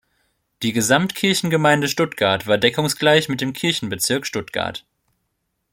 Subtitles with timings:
[0.63, 4.83] Die Gesamtkirchengemeinde Stuttgart war deckungsgleich mit dem Kirchenbezirk Stuttgart.